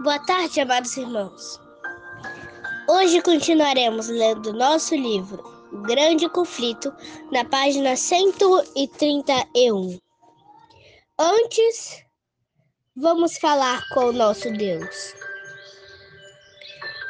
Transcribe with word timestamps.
Boa 0.00 0.18
tarde, 0.18 0.60
amados 0.60 0.96
irmãos. 0.96 1.60
Hoje 2.88 3.22
continuaremos 3.22 4.08
lendo 4.08 4.52
nosso 4.52 4.94
livro, 4.94 5.42
O 5.72 5.82
Grande 5.82 6.28
Conflito, 6.28 6.92
na 7.30 7.44
página 7.44 7.96
131. 7.96 9.98
Antes, 11.18 12.04
vamos 12.96 13.38
falar 13.38 13.88
com 13.90 14.06
o 14.06 14.12
nosso 14.12 14.50
Deus. 14.52 15.14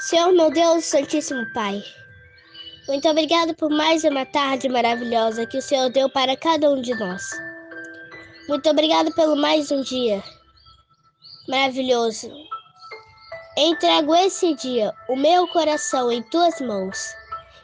Senhor, 0.01 0.33
meu 0.33 0.51
Deus, 0.51 0.85
Santíssimo 0.85 1.45
Pai, 1.55 1.83
muito 2.87 3.09
obrigado 3.09 3.55
por 3.55 3.71
mais 3.71 4.05
uma 4.05 4.27
tarde 4.27 4.69
maravilhosa 4.69 5.47
que 5.47 5.57
o 5.57 5.63
Senhor 5.63 5.89
deu 5.91 6.11
para 6.11 6.37
cada 6.37 6.71
um 6.71 6.83
de 6.83 6.95
nós. 6.95 7.25
Muito 8.47 8.69
obrigado 8.69 9.11
pelo 9.15 9.37
mais 9.37 9.71
um 9.71 9.81
dia 9.81 10.23
maravilhoso. 11.49 12.31
Entrego 13.57 14.17
esse 14.17 14.53
dia 14.55 14.93
o 15.09 15.15
meu 15.15 15.47
coração 15.47 16.11
em 16.11 16.21
tuas 16.25 16.61
mãos 16.61 17.15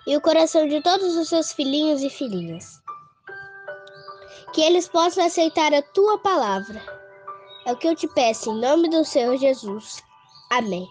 e 0.06 0.16
o 0.16 0.20
coração 0.20 0.68
de 0.68 0.80
todos 0.82 1.16
os 1.16 1.28
seus 1.28 1.52
filhinhos 1.52 2.00
e 2.00 2.08
filhinhas. 2.08 2.80
Que 4.52 4.60
eles 4.60 4.86
possam 4.86 5.24
aceitar 5.24 5.74
a 5.74 5.82
tua 5.82 6.16
palavra. 6.18 6.80
É 7.66 7.72
o 7.72 7.76
que 7.76 7.88
eu 7.88 7.96
te 7.96 8.06
peço 8.06 8.52
em 8.52 8.60
nome 8.60 8.88
do 8.88 9.04
Senhor 9.04 9.36
Jesus. 9.36 10.00
Amém. 10.50 10.88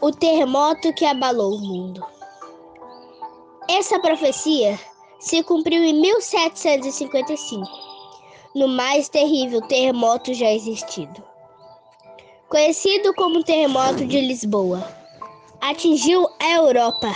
O 0.00 0.10
terremoto 0.10 0.94
que 0.94 1.04
abalou 1.04 1.56
o 1.56 1.60
mundo. 1.60 2.02
Essa 3.68 4.00
profecia 4.00 4.80
se 5.20 5.42
cumpriu 5.42 5.84
em 5.84 6.00
1755, 6.00 7.66
no 8.54 8.66
mais 8.66 9.10
terrível 9.10 9.60
terremoto 9.68 10.32
já 10.32 10.50
existido. 10.50 11.33
Conhecido 12.54 13.12
como 13.14 13.42
terremoto 13.42 14.06
de 14.06 14.20
Lisboa, 14.20 14.88
atingiu 15.60 16.28
a 16.40 16.50
Europa, 16.52 17.12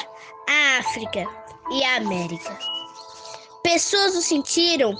a 0.48 0.78
África 0.80 1.24
e 1.70 1.84
a 1.84 1.98
América. 1.98 2.58
Pessoas 3.62 4.16
o 4.16 4.20
sentiram 4.20 4.92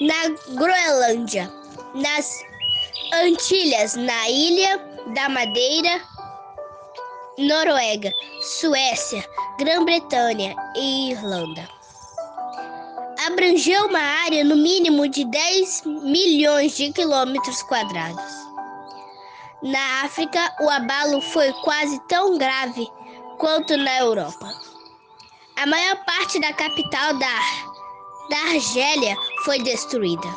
na 0.00 0.54
Groenlândia, 0.54 1.52
nas 1.92 2.40
Antilhas, 3.12 3.96
na 3.96 4.30
Ilha 4.30 4.78
da 5.12 5.28
Madeira, 5.28 6.00
Noruega, 7.36 8.12
Suécia, 8.42 9.28
Grã-Bretanha 9.58 10.54
e 10.76 11.10
Irlanda 11.10 11.68
abrangeu 13.26 13.86
uma 13.86 14.00
área 14.00 14.42
no 14.42 14.56
mínimo 14.56 15.06
de 15.06 15.24
10 15.24 15.82
milhões 15.84 16.74
de 16.76 16.90
quilômetros 16.90 17.62
quadrados. 17.64 18.49
Na 19.62 20.04
África, 20.04 20.54
o 20.60 20.70
abalo 20.70 21.20
foi 21.20 21.52
quase 21.64 21.98
tão 22.08 22.38
grave 22.38 22.88
quanto 23.38 23.76
na 23.76 23.98
Europa. 23.98 24.48
A 25.56 25.66
maior 25.66 25.96
parte 26.04 26.40
da 26.40 26.52
capital 26.52 27.14
da, 27.18 27.38
da 28.30 28.36
Argélia 28.54 29.16
foi 29.44 29.62
destruída. 29.62 30.28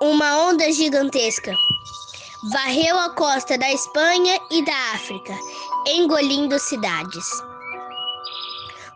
Uma 0.00 0.48
onda 0.48 0.70
gigantesca 0.72 1.54
varreu 2.52 2.98
a 2.98 3.10
costa 3.10 3.56
da 3.56 3.70
Espanha 3.72 4.38
e 4.50 4.64
da 4.64 4.92
África, 4.94 5.34
engolindo 5.86 6.58
cidades. 6.58 7.26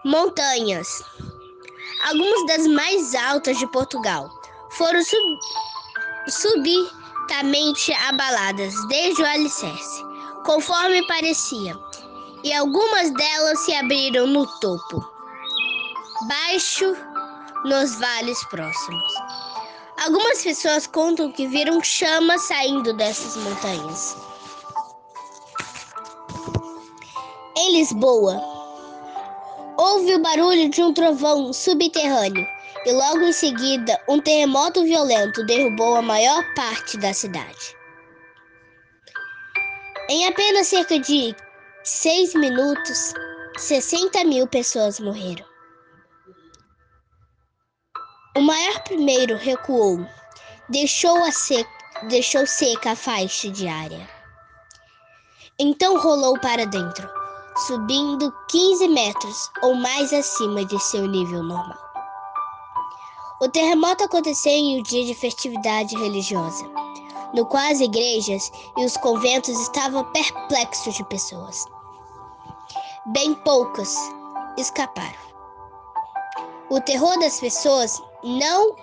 Montanhas 0.05 1.03
Algumas 2.07 2.47
das 2.47 2.67
mais 2.69 3.15
altas 3.15 3.59
de 3.59 3.67
Portugal 3.67 4.31
foram 4.71 5.01
sub 6.29 6.91
subitamente 7.29 7.93
abaladas 8.09 8.75
desde 8.89 9.23
o 9.23 9.27
alicerce, 9.27 10.03
conforme 10.45 11.07
parecia, 11.07 11.79
e 12.43 12.53
algumas 12.55 13.11
delas 13.11 13.61
se 13.61 13.75
abriram 13.75 14.27
no 14.27 14.47
topo, 14.61 15.05
baixo 16.27 16.97
nos 17.65 17.97
vales 17.97 18.43
próximos. 18.49 19.15
Algumas 20.05 20.43
pessoas 20.43 20.87
contam 20.87 21.31
que 21.31 21.47
viram 21.47 21.83
chamas 21.83 22.43
saindo 22.43 22.95
dessas 22.95 23.37
montanhas. 23.37 24.17
Em 27.57 27.73
Lisboa, 27.73 28.41
Houve 29.81 30.17
o 30.17 30.23
barulho 30.23 30.69
de 30.71 30.83
um 30.83 30.93
trovão 30.93 31.53
subterrâneo 31.53 32.45
e 32.89 32.93
logo 32.93 33.21
em 33.21 33.35
seguida 33.35 34.03
um 34.09 34.19
terremoto 34.19 34.83
violento 34.83 35.45
derrubou 35.45 35.97
a 35.97 36.01
maior 36.01 36.43
parte 36.55 36.97
da 36.97 37.13
cidade. 37.13 37.77
Em 40.09 40.27
apenas 40.27 40.69
cerca 40.69 40.99
de 40.99 41.37
seis 41.85 42.35
minutos, 42.35 43.13
60 43.59 44.25
mil 44.25 44.47
pessoas 44.47 44.99
morreram. 45.01 45.45
O 48.35 48.41
maior 48.41 48.83
primeiro 48.85 49.37
recuou, 49.37 50.07
deixou, 50.71 51.23
a 51.25 51.31
seca, 51.31 51.69
deixou 52.09 52.47
seca 52.47 52.93
a 52.93 52.97
faixa 52.97 53.51
de 53.51 53.69
área. 53.69 54.09
Então 55.59 56.01
rolou 56.01 56.41
para 56.41 56.65
dentro 56.65 57.07
subindo 57.67 58.33
15 58.49 58.89
metros 58.89 59.51
ou 59.63 59.75
mais 59.75 60.13
acima 60.13 60.65
de 60.65 60.79
seu 60.79 61.07
nível 61.07 61.43
normal. 61.43 61.88
O 63.41 63.49
terremoto 63.49 64.05
aconteceu 64.05 64.53
em 64.53 64.79
um 64.79 64.83
dia 64.83 65.05
de 65.05 65.15
festividade 65.15 65.97
religiosa, 65.97 66.65
no 67.35 67.47
qual 67.47 67.71
as 67.71 67.81
igrejas 67.81 68.51
e 68.77 68.85
os 68.85 68.97
conventos 68.97 69.59
estavam 69.61 70.05
perplexos 70.13 70.95
de 70.95 71.05
pessoas. 71.05 71.65
Bem 73.07 73.35
poucas 73.35 73.97
escaparam. 74.57 75.29
O 76.71 76.81
terror 76.81 77.19
das 77.21 77.41
pessoas 77.41 78.03
não 78.23 78.75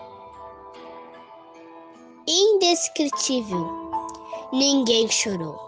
indescritível. 2.27 3.91
Ninguém 4.51 5.09
chorou 5.09 5.65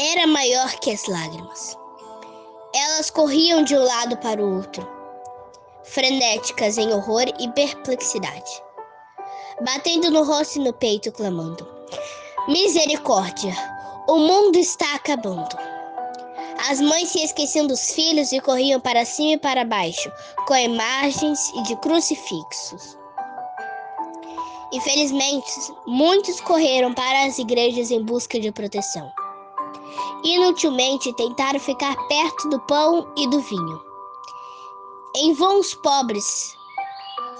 era 0.00 0.26
maior 0.26 0.70
que 0.80 0.90
as 0.90 1.06
lágrimas. 1.06 1.78
Elas 2.74 3.10
corriam 3.10 3.62
de 3.62 3.76
um 3.76 3.84
lado 3.84 4.16
para 4.16 4.42
o 4.42 4.56
outro, 4.56 4.86
frenéticas 5.90 6.78
em 6.78 6.92
horror 6.92 7.24
e 7.38 7.48
perplexidade, 7.50 8.62
batendo 9.64 10.10
no 10.10 10.22
rosto 10.22 10.56
e 10.56 10.64
no 10.64 10.72
peito, 10.72 11.10
clamando: 11.12 11.66
Misericórdia! 12.48 13.54
O 14.08 14.18
mundo 14.18 14.56
está 14.56 14.94
acabando. 14.94 15.56
As 16.68 16.80
mães 16.80 17.10
se 17.10 17.22
esqueciam 17.22 17.66
dos 17.66 17.92
filhos 17.92 18.32
e 18.32 18.40
corriam 18.40 18.80
para 18.80 19.04
cima 19.04 19.32
e 19.32 19.38
para 19.38 19.64
baixo, 19.64 20.10
com 20.46 20.56
imagens 20.56 21.38
de 21.66 21.76
crucifixos. 21.76 22.98
Infelizmente, 24.72 25.52
muitos 25.86 26.40
correram 26.40 26.92
para 26.94 27.24
as 27.24 27.38
igrejas 27.38 27.90
em 27.90 28.02
busca 28.04 28.38
de 28.38 28.52
proteção. 28.52 29.10
Inutilmente 30.22 31.12
tentaram 31.14 31.58
ficar 31.58 31.96
perto 32.08 32.48
do 32.48 32.60
pão 32.60 33.12
e 33.16 33.28
do 33.28 33.40
vinho. 33.40 33.89
Em 35.16 35.32
vão 35.34 35.60
os 35.60 35.74
pobres, 35.74 36.56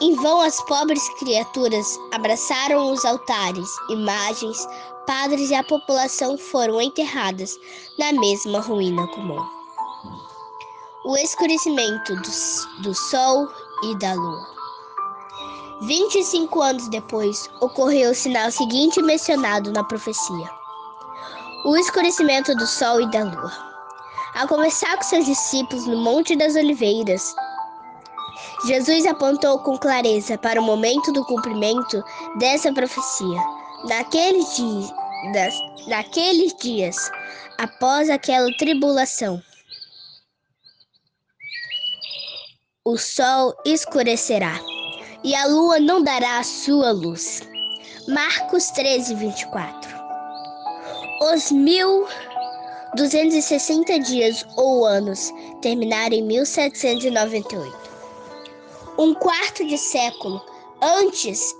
em 0.00 0.14
vão 0.16 0.40
as 0.40 0.60
pobres 0.62 1.08
criaturas 1.18 1.98
abraçaram 2.12 2.92
os 2.92 3.04
altares, 3.04 3.68
imagens, 3.88 4.66
padres 5.06 5.50
e 5.50 5.54
a 5.54 5.62
população 5.64 6.36
foram 6.36 6.80
enterradas 6.80 7.58
na 7.98 8.12
mesma 8.12 8.60
ruína 8.60 9.06
comum. 9.08 9.44
O 11.04 11.16
escurecimento 11.16 12.14
do, 12.16 12.82
do 12.82 12.94
sol 12.94 13.48
e 13.84 13.98
da 13.98 14.14
lua. 14.14 14.46
25 15.82 16.60
anos 16.60 16.88
depois, 16.88 17.48
ocorreu 17.60 18.10
o 18.10 18.14
sinal 18.14 18.50
seguinte 18.50 19.00
mencionado 19.02 19.72
na 19.72 19.82
profecia 19.84 20.60
o 21.64 21.76
escurecimento 21.76 22.54
do 22.54 22.66
sol 22.66 23.00
e 23.02 23.10
da 23.10 23.22
lua. 23.22 23.52
Ao 24.34 24.48
conversar 24.48 24.96
com 24.96 25.02
seus 25.02 25.26
discípulos 25.26 25.86
no 25.86 25.98
Monte 25.98 26.34
das 26.34 26.54
Oliveiras, 26.54 27.34
Jesus 28.66 29.06
apontou 29.06 29.60
com 29.60 29.78
clareza 29.78 30.36
para 30.38 30.60
o 30.60 30.64
momento 30.64 31.12
do 31.12 31.24
cumprimento 31.24 32.02
dessa 32.38 32.72
profecia. 32.72 33.40
Naqueles 33.88 34.56
dias, 34.56 34.92
naqueles 35.86 36.52
dias 36.54 37.10
após 37.58 38.10
aquela 38.10 38.50
tribulação, 38.56 39.40
o 42.84 42.96
sol 42.96 43.54
escurecerá 43.64 44.58
e 45.22 45.34
a 45.34 45.46
lua 45.46 45.78
não 45.78 46.02
dará 46.02 46.38
a 46.38 46.44
sua 46.44 46.90
luz. 46.90 47.42
Marcos 48.08 48.70
13, 48.70 49.14
24. 49.14 50.00
Os 51.32 51.52
1260 51.52 53.98
dias 54.00 54.42
ou 54.56 54.86
anos 54.86 55.30
terminaram 55.60 56.16
em 56.16 56.22
1798. 56.22 57.89
Um 59.00 59.14
quarto 59.14 59.66
de 59.66 59.78
século 59.78 60.42
antes 60.82 61.56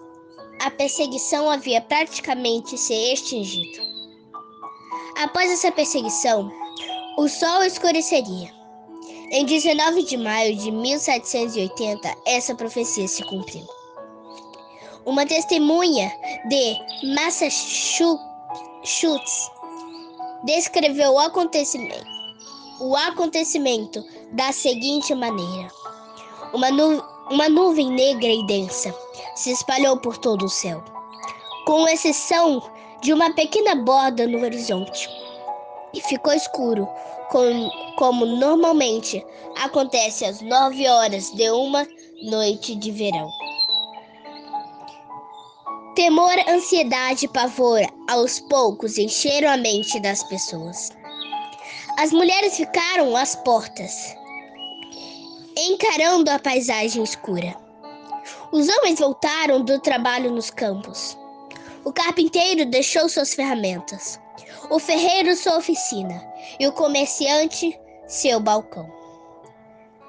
a 0.61 0.71
perseguição 0.71 1.49
havia 1.49 1.81
praticamente 1.81 2.77
se 2.77 2.93
extinguido. 2.93 3.83
Após 5.17 5.51
essa 5.51 5.73
perseguição, 5.73 6.53
o 7.17 7.27
sol 7.29 7.63
escureceria. 7.63 8.53
Em 9.31 9.47
19 9.47 10.03
de 10.03 10.19
maio 10.19 10.55
de 10.55 10.71
1780, 10.71 12.15
essa 12.27 12.55
profecia 12.55 13.09
se 13.09 13.23
cumpriu. 13.23 13.67
Uma 15.07 15.25
testemunha 15.25 16.13
de 16.47 16.77
Massachusetts 17.15 18.21
descreveu 20.45 21.13
o 21.13 21.19
acontecimento, 21.19 22.05
o 22.81 22.95
acontecimento 22.95 24.05
da 24.33 24.53
seguinte 24.53 25.15
maneira: 25.15 25.73
uma, 26.53 26.69
uma 27.31 27.49
nuvem 27.49 27.91
negra 27.91 28.29
e 28.29 28.45
densa 28.47 28.95
se 29.37 29.53
espalhou 29.53 29.97
por 29.97 30.19
todo 30.19 30.45
o 30.45 30.51
céu, 30.51 30.83
com 31.65 31.89
exceção 31.89 32.63
de 33.01 33.13
uma 33.13 33.33
pequena 33.33 33.77
borda 33.77 34.27
no 34.27 34.43
horizonte, 34.43 35.09
e 35.95 36.01
ficou 36.01 36.33
escuro, 36.33 36.89
com, 37.31 37.71
como 37.97 38.27
normalmente 38.27 39.25
acontece 39.57 40.25
às 40.25 40.41
nove 40.41 40.87
horas 40.89 41.31
de 41.31 41.51
uma 41.51 41.87
noite 42.23 42.75
de 42.75 42.91
verão. 42.91 43.31
Temor, 45.95 46.37
ansiedade 46.49 47.27
e 47.27 47.29
pavor 47.29 47.81
aos 48.09 48.41
poucos 48.41 48.99
encheram 48.99 49.51
a 49.51 49.57
mente 49.57 50.01
das 50.01 50.23
pessoas. 50.25 50.91
As 51.99 52.13
mulheres 52.13 52.57
ficaram 52.57 53.17
às 53.17 53.37
portas, 53.37 54.17
encarando 55.57 56.31
a 56.31 56.39
paisagem 56.39 57.03
escura. 57.03 57.55
Os 58.53 58.69
homens 58.69 58.99
voltaram 58.99 59.65
do 59.65 59.81
trabalho 59.81 60.31
nos 60.31 60.51
campos. 60.51 61.17
O 61.85 61.93
carpinteiro 61.93 62.67
deixou 62.67 63.09
suas 63.09 63.35
ferramentas, 63.35 64.21
o 64.69 64.79
ferreiro 64.79 65.35
sua 65.35 65.57
oficina 65.57 66.23
e 66.59 66.67
o 66.67 66.73
comerciante 66.73 67.79
seu 68.07 68.39
balcão. 68.41 68.91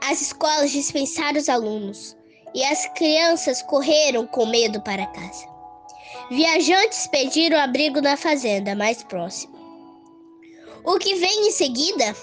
As 0.03 0.21
escolas 0.21 0.71
dispensaram 0.71 1.39
os 1.39 1.47
alunos 1.47 2.17
e 2.53 2.63
as 2.65 2.87
crianças 2.95 3.61
correram 3.61 4.27
com 4.27 4.45
medo 4.45 4.81
para 4.81 5.05
casa. 5.07 5.45
Viajantes 6.29 7.07
pediram 7.07 7.59
abrigo 7.59 8.01
na 8.01 8.17
fazenda 8.17 8.75
mais 8.75 9.03
próxima. 9.03 9.53
O 10.83 10.97
que 10.97 11.15
vem 11.15 11.47
em 11.47 11.51
seguida 11.51 12.15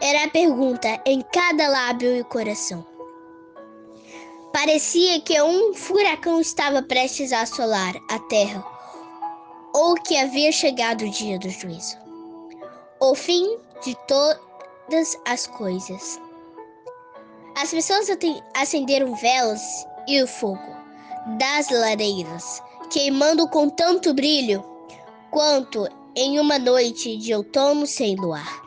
era 0.00 0.24
a 0.24 0.30
pergunta 0.30 1.00
em 1.06 1.22
cada 1.32 1.68
lábio 1.68 2.16
e 2.16 2.24
coração. 2.24 2.84
Parecia 4.52 5.20
que 5.20 5.40
um 5.42 5.74
furacão 5.74 6.40
estava 6.40 6.82
prestes 6.82 7.32
a 7.32 7.42
assolar 7.42 7.94
a 8.08 8.18
terra, 8.20 8.64
ou 9.74 9.94
que 9.94 10.16
havia 10.16 10.52
chegado 10.52 11.02
o 11.02 11.10
dia 11.10 11.38
do 11.38 11.50
juízo, 11.50 11.96
o 13.00 13.14
fim 13.14 13.58
de 13.84 13.96
todas 14.06 15.18
as 15.26 15.46
coisas. 15.46 16.20
As 17.56 17.70
pessoas 17.70 18.08
acenderam 18.54 19.14
velas 19.16 19.86
e 20.06 20.22
o 20.22 20.26
fogo 20.26 20.74
das 21.38 21.70
lareiras 21.70 22.62
queimando 22.90 23.48
com 23.48 23.68
tanto 23.68 24.14
brilho 24.14 24.64
quanto 25.30 25.88
em 26.14 26.38
uma 26.38 26.58
noite 26.58 27.16
de 27.16 27.34
outono 27.34 27.86
sem 27.86 28.14
luar. 28.14 28.63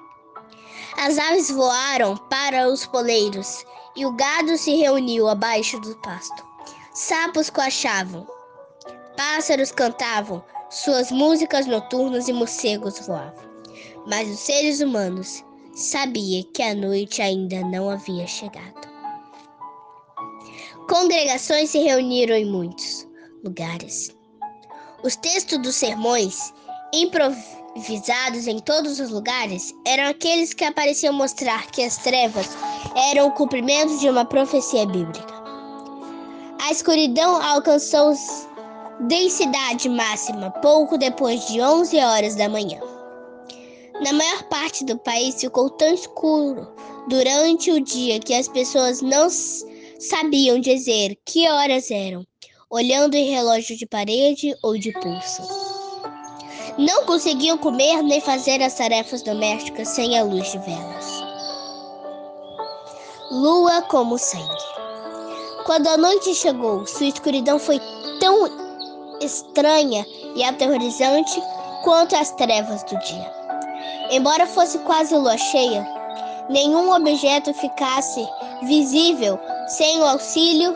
As 0.97 1.19
aves 1.19 1.51
voaram 1.51 2.17
para 2.17 2.67
os 2.67 2.87
poleiros 2.87 3.63
e 3.95 4.03
o 4.03 4.11
gado 4.13 4.57
se 4.57 4.75
reuniu 4.75 5.27
abaixo 5.27 5.79
do 5.79 5.95
pasto. 5.97 6.43
Sapos 6.91 7.51
coachavam, 7.51 8.27
pássaros 9.15 9.71
cantavam 9.71 10.43
suas 10.71 11.11
músicas 11.11 11.67
noturnas 11.67 12.27
e 12.27 12.33
morcegos 12.33 12.99
voavam. 13.05 13.47
Mas 14.07 14.27
os 14.27 14.39
seres 14.39 14.81
humanos 14.81 15.43
sabiam 15.75 16.43
que 16.51 16.63
a 16.63 16.73
noite 16.73 17.21
ainda 17.21 17.61
não 17.61 17.91
havia 17.91 18.25
chegado. 18.25 18.87
Congregações 20.89 21.69
se 21.69 21.77
reuniram 21.79 22.35
em 22.35 22.45
muitos 22.45 23.07
lugares. 23.43 24.15
Os 25.03 25.15
textos 25.15 25.59
dos 25.59 25.75
sermões, 25.75 26.51
improvisados 26.91 27.56
em 28.47 28.59
todos 28.59 28.99
os 28.99 29.09
lugares, 29.09 29.73
eram 29.85 30.09
aqueles 30.09 30.53
que 30.53 30.63
apareciam 30.63 31.13
mostrar 31.13 31.69
que 31.71 31.83
as 31.83 31.97
trevas 31.97 32.49
eram 33.11 33.27
o 33.27 33.31
cumprimento 33.31 33.97
de 33.99 34.09
uma 34.09 34.25
profecia 34.25 34.85
bíblica. 34.85 35.37
A 36.61 36.71
escuridão 36.71 37.41
alcançou 37.41 38.13
densidade 39.01 39.87
máxima 39.87 40.49
pouco 40.61 40.97
depois 40.97 41.47
de 41.47 41.61
11 41.61 41.97
horas 41.97 42.35
da 42.35 42.49
manhã. 42.49 42.79
Na 44.01 44.11
maior 44.13 44.43
parte 44.43 44.83
do 44.83 44.97
país 44.97 45.39
ficou 45.39 45.69
tão 45.69 45.93
escuro 45.93 46.67
durante 47.07 47.71
o 47.71 47.79
dia 47.79 48.19
que 48.19 48.33
as 48.33 48.47
pessoas 48.47 49.01
não 49.01 49.27
sabiam 49.29 50.59
dizer 50.59 51.17
que 51.25 51.47
horas 51.47 51.89
eram 51.89 52.25
olhando 52.69 53.15
em 53.15 53.29
relógio 53.29 53.77
de 53.77 53.85
parede 53.85 54.55
ou 54.61 54.77
de 54.77 54.91
pulso. 54.91 55.76
Não 56.77 57.05
conseguiam 57.05 57.57
comer 57.57 58.03
nem 58.03 58.21
fazer 58.21 58.61
as 58.61 58.75
tarefas 58.75 59.23
domésticas 59.23 59.87
sem 59.87 60.17
a 60.17 60.23
luz 60.23 60.51
de 60.51 60.59
velas. 60.59 61.23
Lua 63.31 63.81
como 63.81 64.17
sangue. 64.17 64.45
Quando 65.65 65.87
a 65.87 65.97
noite 65.97 66.35
chegou, 66.35 66.85
sua 66.85 67.07
escuridão 67.07 67.57
foi 67.57 67.81
tão 68.19 68.47
estranha 69.19 70.05
e 70.35 70.43
aterrorizante 70.43 71.41
quanto 71.83 72.15
as 72.15 72.31
trevas 72.33 72.83
do 72.83 72.97
dia. 72.99 73.33
Embora 74.11 74.45
fosse 74.45 74.77
quase 74.79 75.15
lua 75.15 75.35
cheia, 75.35 75.83
nenhum 76.47 76.93
objeto 76.93 77.53
ficasse 77.55 78.23
visível 78.61 79.39
sem 79.67 79.99
o 79.99 80.05
auxílio 80.05 80.75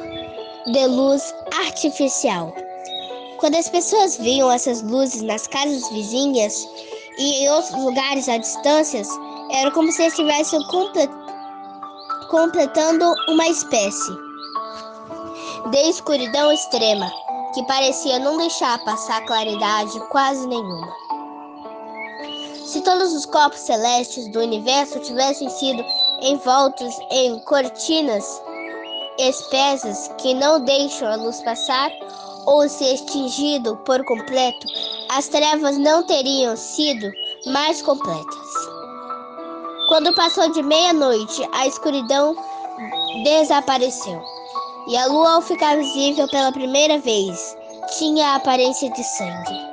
de 0.66 0.88
luz 0.88 1.34
artificial. 1.64 2.52
Quando 3.42 3.56
as 3.56 3.68
pessoas 3.68 4.18
viam 4.18 4.52
essas 4.52 4.84
luzes 4.84 5.24
nas 5.24 5.48
casas 5.48 5.90
vizinhas 5.90 6.70
e 7.18 7.44
em 7.44 7.50
outros 7.50 7.74
lugares 7.74 8.30
à 8.30 8.38
distância, 8.38 9.02
era 9.50 9.72
como 9.72 9.92
se 9.92 10.06
estivessem 10.06 10.62
completando 12.30 13.16
uma 13.30 13.48
espécie 13.48 14.12
de 15.72 15.90
escuridão 15.90 16.52
extrema 16.52 17.12
que 17.56 17.66
parecia 17.66 18.20
não 18.20 18.38
deixar 18.38 18.78
passar 18.86 19.26
claridade 19.26 20.00
quase 20.12 20.46
nenhuma. 20.48 20.96
Se 22.64 22.80
todos 22.82 23.12
os 23.12 23.26
corpos 23.26 23.62
celestes 23.62 24.28
do 24.28 24.40
universo 24.40 25.00
tivessem 25.00 25.50
sido 25.50 25.84
envoltos 26.22 26.96
em 27.10 27.40
cortinas 27.40 28.40
espessas 29.18 30.12
que 30.20 30.36
não 30.36 30.64
deixam 30.64 31.12
a 31.12 31.16
luz 31.16 31.42
passar 31.42 31.92
ou 32.46 32.68
se 32.68 32.84
extinguido 32.94 33.76
por 33.86 34.04
completo, 34.06 34.68
as 35.10 35.28
trevas 35.28 35.78
não 35.78 36.04
teriam 36.04 36.56
sido 36.56 37.12
mais 37.48 37.82
completas. 37.82 38.48
Quando 39.88 40.16
passou 40.16 40.50
de 40.52 40.62
meia-noite, 40.64 41.48
a 41.54 41.68
escuridão 41.68 42.36
desapareceu 43.24 44.22
e 44.88 44.98
a 44.98 45.06
lua, 45.06 45.36
ao 45.36 45.42
ficar 45.42 45.78
visível 45.78 46.28
pela 46.30 46.52
primeira 46.52 46.98
vez, 46.98 47.56
tinha 47.98 48.28
a 48.28 48.36
aparência 48.36 48.90
de 48.90 49.04
sangue. 49.04 49.72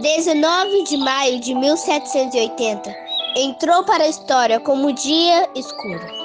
19 0.00 0.82
de 0.84 0.96
maio 0.96 1.40
de 1.40 1.54
1780 1.54 2.94
entrou 3.36 3.84
para 3.84 4.04
a 4.04 4.08
história 4.08 4.60
como 4.60 4.92
dia 4.92 5.48
escuro. 5.54 6.23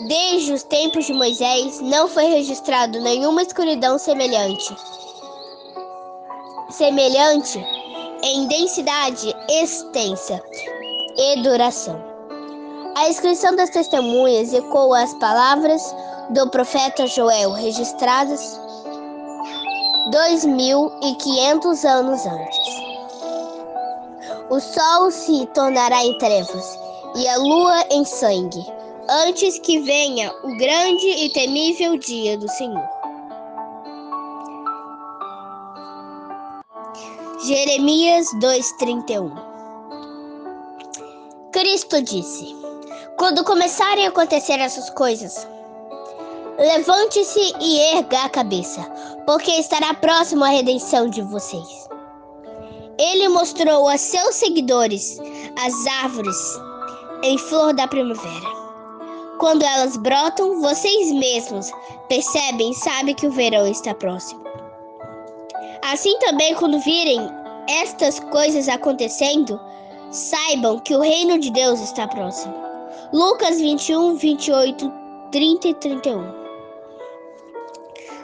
Desde 0.00 0.52
os 0.52 0.64
tempos 0.64 1.04
de 1.04 1.14
Moisés 1.14 1.80
não 1.80 2.08
foi 2.08 2.24
registrado 2.24 3.00
nenhuma 3.00 3.42
escuridão 3.42 3.96
semelhante. 3.96 4.76
Semelhante 6.68 7.64
em 8.22 8.48
densidade 8.48 9.32
extensa 9.48 10.42
e 11.16 11.42
duração. 11.42 12.02
A 12.96 13.08
inscrição 13.08 13.54
das 13.54 13.70
testemunhas 13.70 14.52
ecoa 14.52 15.00
as 15.00 15.14
palavras 15.14 15.94
do 16.30 16.50
profeta 16.50 17.06
Joel 17.06 17.52
registradas 17.52 18.60
2.500 20.10 21.84
anos 21.88 22.26
antes. 22.26 22.84
O 24.50 24.58
sol 24.58 25.10
se 25.12 25.46
tornará 25.54 26.04
em 26.04 26.18
trevas 26.18 26.78
e 27.14 27.28
a 27.28 27.36
lua 27.36 27.84
em 27.90 28.04
sangue 28.04 28.73
antes 29.08 29.58
que 29.58 29.80
venha 29.80 30.32
o 30.42 30.56
grande 30.56 31.06
e 31.06 31.30
temível 31.30 31.96
dia 31.96 32.36
do 32.38 32.48
Senhor. 32.48 32.88
Jeremias 37.44 38.26
2:31 38.40 39.32
Cristo 41.52 42.00
disse: 42.02 42.56
Quando 43.18 43.44
começarem 43.44 44.06
a 44.06 44.08
acontecer 44.08 44.58
essas 44.60 44.88
coisas, 44.90 45.46
Levante-se 46.58 47.52
e 47.60 47.80
erga 47.96 48.26
a 48.26 48.28
cabeça, 48.28 48.80
porque 49.26 49.50
estará 49.50 49.92
próximo 49.94 50.44
a 50.44 50.48
redenção 50.48 51.10
de 51.10 51.20
vocês. 51.20 51.88
Ele 52.96 53.28
mostrou 53.28 53.88
a 53.88 53.98
seus 53.98 54.36
seguidores 54.36 55.18
as 55.60 55.86
árvores 56.04 56.36
em 57.24 57.36
flor 57.38 57.74
da 57.74 57.88
primavera. 57.88 58.63
Quando 59.38 59.62
elas 59.62 59.96
brotam, 59.96 60.60
vocês 60.60 61.12
mesmos 61.12 61.70
percebem 62.08 62.72
sabem 62.72 63.14
que 63.14 63.26
o 63.26 63.30
verão 63.30 63.66
está 63.66 63.94
próximo. 63.94 64.44
Assim 65.82 66.16
também, 66.20 66.54
quando 66.54 66.78
virem 66.80 67.20
estas 67.68 68.20
coisas 68.20 68.68
acontecendo, 68.68 69.60
saibam 70.10 70.78
que 70.78 70.94
o 70.94 71.00
reino 71.00 71.38
de 71.38 71.50
Deus 71.50 71.80
está 71.80 72.06
próximo. 72.06 72.54
Lucas 73.12 73.60
21, 73.60 74.16
28, 74.16 74.92
30 75.30 75.68
e 75.68 75.74
31. 75.74 76.44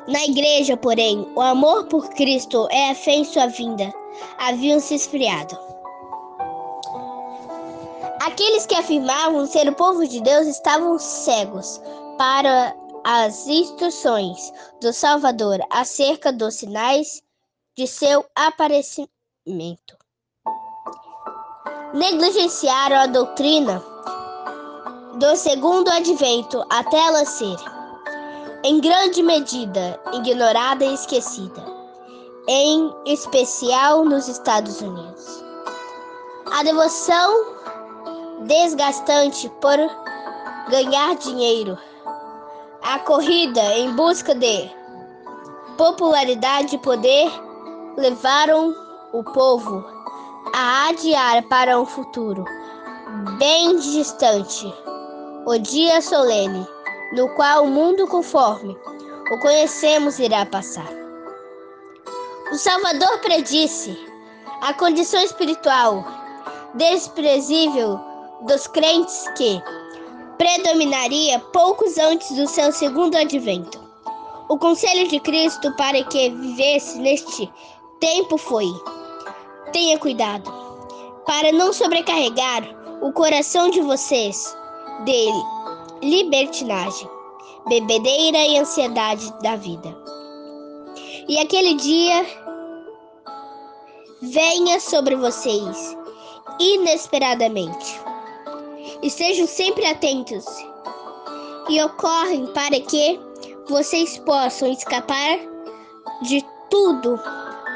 Na 0.07 0.25
igreja, 0.25 0.76
porém, 0.76 1.29
o 1.37 1.40
amor 1.40 1.85
por 1.87 2.09
Cristo 2.11 2.67
é 2.71 2.90
a 2.90 2.95
fé 2.95 3.12
em 3.12 3.25
sua 3.25 3.47
vinda. 3.47 3.93
Haviam 4.38 4.81
se 4.81 4.95
esfriado. 4.95 5.70
Aqueles 8.21 8.67
que 8.67 8.75
afirmavam 8.75 9.47
ser 9.47 9.67
o 9.67 9.75
povo 9.75 10.07
de 10.07 10.21
Deus 10.21 10.47
estavam 10.47 10.99
cegos 10.99 11.81
para 12.19 12.77
as 13.03 13.47
instruções 13.47 14.53
do 14.83 14.93
Salvador 14.93 15.59
acerca 15.71 16.31
dos 16.31 16.57
sinais 16.57 17.23
de 17.75 17.87
seu 17.87 18.27
aparecimento. 18.35 19.97
Negligenciaram 21.95 22.97
a 22.97 23.07
doutrina 23.07 23.83
do 25.19 25.35
segundo 25.35 25.89
advento 25.89 26.62
até 26.69 26.99
ela 26.99 27.25
ser, 27.25 27.57
em 28.62 28.83
grande 28.83 29.23
medida, 29.23 29.99
ignorada 30.12 30.85
e 30.85 30.93
esquecida, 30.93 31.65
em 32.47 32.93
especial 33.07 34.05
nos 34.05 34.29
Estados 34.29 34.83
Unidos. 34.83 35.43
A 36.53 36.62
devoção 36.62 37.60
desgastante 38.41 39.49
por 39.61 39.77
ganhar 40.71 41.17
dinheiro, 41.17 41.79
a 42.83 42.99
corrida 43.01 43.63
em 43.77 43.95
busca 43.95 44.35
de 44.35 44.71
popularidade 45.77 46.77
e 46.77 46.79
poder 46.79 47.31
levaram 47.97 48.75
o 49.13 49.23
povo 49.25 49.85
a 50.55 50.89
adiar 50.89 51.43
para 51.49 51.79
um 51.79 51.85
futuro 51.85 52.45
bem 53.39 53.77
distante 53.77 54.73
o 55.47 55.59
dia 55.59 56.01
solene 56.01 56.67
no 57.13 57.29
qual 57.35 57.65
o 57.65 57.69
mundo 57.69 58.07
conforme 58.07 58.77
o 59.33 59.39
conhecemos 59.39 60.19
irá 60.19 60.47
passar. 60.47 60.89
O 62.53 62.57
Salvador 62.57 63.19
predisse 63.19 63.97
a 64.61 64.73
condição 64.75 65.21
espiritual 65.23 66.05
desprezível 66.75 68.10
dos 68.47 68.67
crentes 68.67 69.29
que 69.37 69.63
predominaria 70.39 71.39
poucos 71.53 71.99
antes 71.99 72.35
do 72.35 72.47
seu 72.47 72.73
segundo 72.73 73.17
advento. 73.17 73.79
O 74.49 74.59
conselho 74.59 75.07
de 75.09 75.21
Cristo 75.21 75.71
para 75.77 76.03
que 76.05 76.31
vivesse 76.31 76.99
neste 76.99 77.51
tempo 78.01 78.37
foi: 78.39 78.67
tenha 79.73 79.99
cuidado, 79.99 80.51
para 81.27 81.53
não 81.53 81.73
sobrecarregar 81.73 82.63
o 83.03 83.13
coração 83.13 83.71
de 83.71 83.81
vocês 83.81 84.57
dele 85.05 85.43
libertinagem, 86.03 87.09
bebedeira 87.69 88.39
e 88.39 88.59
ansiedade 88.59 89.33
da 89.43 89.57
vida. 89.57 89.97
E 91.29 91.39
aquele 91.39 91.75
dia 91.75 92.27
venha 94.23 94.81
sobre 94.81 95.15
vocês 95.17 95.97
inesperadamente. 96.59 98.10
Estejam 99.02 99.47
sempre 99.47 99.87
atentos 99.87 100.45
e 101.69 101.83
ocorrem 101.83 102.47
para 102.52 102.80
que 102.80 103.19
vocês 103.69 104.19
possam 104.19 104.71
escapar 104.71 105.38
de 106.23 106.45
tudo 106.69 107.19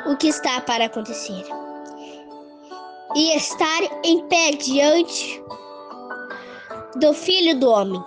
o 0.07 0.17
que 0.17 0.29
está 0.29 0.61
para 0.61 0.87
acontecer 0.87 1.45
e 3.15 3.37
estar 3.37 3.83
em 4.05 4.27
pé 4.29 4.53
diante 4.53 5.43
do 6.97 7.15
Filho 7.15 7.59
do 7.59 7.71
Homem. 7.71 8.05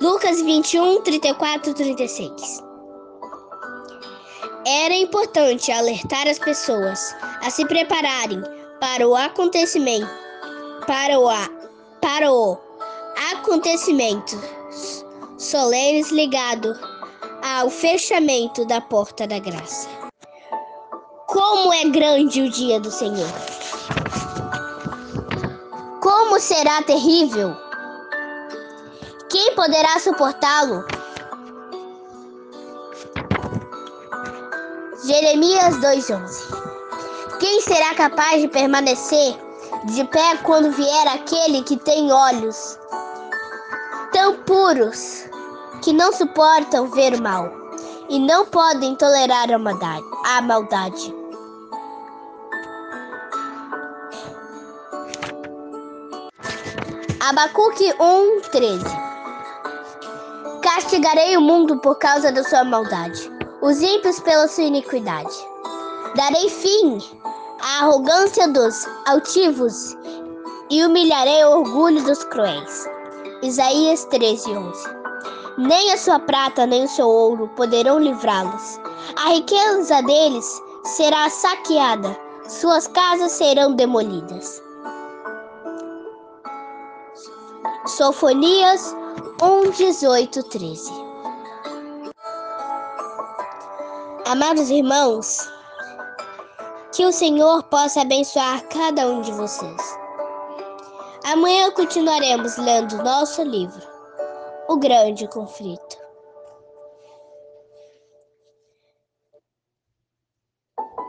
Lucas 0.00 0.40
21, 0.42 1.02
34 1.02 1.74
36. 1.74 2.62
Era 4.66 4.94
importante 4.94 5.70
alertar 5.70 6.28
as 6.28 6.38
pessoas 6.38 7.14
a 7.42 7.50
se 7.50 7.64
prepararem 7.66 8.42
para 8.80 9.06
o 9.08 9.14
acontecimento, 9.14 10.10
para 10.86 11.18
o, 11.18 11.28
para 12.16 12.32
o 12.32 12.56
acontecimento 13.30 14.40
solenes 15.36 16.10
ligado 16.10 16.74
ao 17.42 17.68
fechamento 17.68 18.64
da 18.64 18.80
porta 18.80 19.26
da 19.26 19.38
graça. 19.38 19.86
Como 21.26 21.74
é 21.74 21.84
grande 21.90 22.40
o 22.40 22.50
dia 22.50 22.80
do 22.80 22.90
Senhor! 22.90 23.28
Como 26.00 26.40
será 26.40 26.80
terrível! 26.84 27.54
Quem 29.28 29.54
poderá 29.54 30.00
suportá-lo? 30.00 30.86
Jeremias 35.04 35.76
2:11 35.82 37.38
Quem 37.40 37.60
será 37.60 37.94
capaz 37.94 38.40
de 38.40 38.48
permanecer 38.48 39.45
de 39.86 40.04
pé 40.04 40.36
quando 40.42 40.72
vier 40.72 41.08
aquele 41.08 41.62
que 41.62 41.76
tem 41.76 42.10
olhos 42.10 42.78
tão 44.12 44.34
puros 44.42 45.24
que 45.82 45.92
não 45.92 46.12
suportam 46.12 46.88
ver 46.88 47.14
o 47.14 47.22
mal 47.22 47.48
e 48.08 48.18
não 48.18 48.44
podem 48.46 48.96
tolerar 48.96 49.50
a 49.52 49.58
maldade? 49.58 50.04
A 50.24 50.42
maldade. 50.42 51.14
Abacuque 57.20 57.92
1:13 57.92 58.84
Castigarei 60.62 61.36
o 61.36 61.40
mundo 61.40 61.78
por 61.78 61.96
causa 61.96 62.32
da 62.32 62.42
sua 62.42 62.64
maldade, 62.64 63.30
os 63.62 63.80
ímpios 63.80 64.18
pela 64.20 64.48
sua 64.48 64.64
iniquidade. 64.64 65.34
Darei 66.16 66.48
fim 66.50 66.98
à 67.66 67.80
arrogância 67.80 68.46
dos 68.46 68.86
altivos 69.06 69.96
e 70.70 70.84
humilharei 70.84 71.44
o 71.44 71.58
orgulho 71.58 72.00
dos 72.04 72.22
cruéis. 72.22 72.88
Isaías 73.42 74.04
13:11 74.04 74.72
Nem 75.58 75.92
a 75.92 75.98
sua 75.98 76.20
prata 76.20 76.64
nem 76.64 76.84
o 76.84 76.88
seu 76.88 77.08
ouro 77.08 77.48
poderão 77.56 77.98
livrá-los. 77.98 78.80
A 79.16 79.30
riqueza 79.30 80.00
deles 80.02 80.62
será 80.84 81.28
saqueada, 81.28 82.16
suas 82.48 82.86
casas 82.86 83.32
serão 83.32 83.74
demolidas. 83.74 84.62
Sofonias 87.84 88.94
1, 89.42 89.70
18, 89.70 90.42
13. 90.44 90.92
Amados 94.24 94.70
irmãos, 94.70 95.55
que 96.96 97.04
o 97.04 97.12
Senhor 97.12 97.62
possa 97.64 98.00
abençoar 98.00 98.66
cada 98.68 99.06
um 99.06 99.20
de 99.20 99.30
vocês. 99.32 99.98
Amanhã 101.24 101.70
continuaremos 101.72 102.56
lendo 102.56 102.96
nosso 103.04 103.42
livro, 103.42 103.86
O 104.66 104.78
Grande 104.78 105.28
Conflito. 105.28 105.98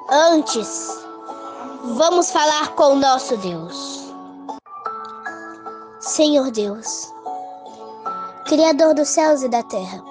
Antes, 0.10 0.90
vamos 1.96 2.32
falar 2.32 2.76
com 2.76 2.92
o 2.92 2.96
nosso 2.96 3.38
Deus. 3.38 4.14
Senhor 6.02 6.52
Deus, 6.52 7.14
Criador 8.46 8.94
dos 8.94 9.08
céus 9.08 9.42
e 9.42 9.48
da 9.48 9.64
terra, 9.64 10.04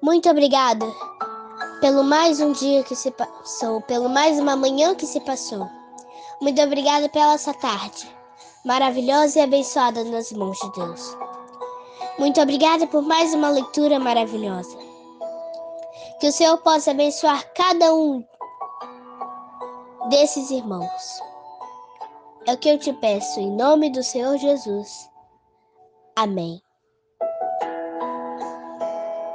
muito 0.00 0.30
obrigada 0.30 0.86
pelo 1.82 2.04
mais 2.04 2.40
um 2.40 2.52
dia 2.52 2.84
que 2.84 2.94
se 2.94 3.10
passou, 3.10 3.80
pelo 3.80 4.08
mais 4.08 4.38
uma 4.38 4.54
manhã 4.54 4.94
que 4.94 5.04
se 5.04 5.18
passou. 5.18 5.68
Muito 6.40 6.62
obrigada 6.62 7.08
pela 7.08 7.34
essa 7.34 7.52
tarde, 7.52 8.08
maravilhosa 8.64 9.40
e 9.40 9.42
abençoada 9.42 10.04
nas 10.04 10.30
mãos 10.30 10.56
de 10.60 10.72
Deus. 10.74 11.16
Muito 12.20 12.40
obrigada 12.40 12.86
por 12.86 13.02
mais 13.02 13.34
uma 13.34 13.50
leitura 13.50 13.98
maravilhosa. 13.98 14.78
Que 16.20 16.28
o 16.28 16.32
Senhor 16.32 16.56
possa 16.58 16.92
abençoar 16.92 17.52
cada 17.52 17.92
um 17.92 18.24
desses 20.08 20.52
irmãos. 20.52 21.20
É 22.46 22.52
o 22.52 22.58
que 22.58 22.68
eu 22.68 22.78
te 22.78 22.92
peço 22.92 23.40
em 23.40 23.50
nome 23.50 23.90
do 23.90 24.04
Senhor 24.04 24.38
Jesus. 24.38 25.10
Amém. 26.14 26.62